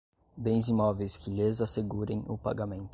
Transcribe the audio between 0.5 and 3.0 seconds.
imóveis que lhes assegurem o pagamento